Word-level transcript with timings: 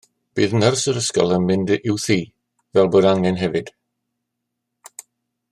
Bydd 0.37 0.53
nyrs 0.61 0.85
ysgol 1.01 1.33
yn 1.35 1.45
mynd 1.51 1.73
i'w 1.75 1.95
thŷ, 2.07 2.17
fel 2.79 2.91
bo 2.97 3.03
angen 3.11 3.39
hefyd 3.45 3.71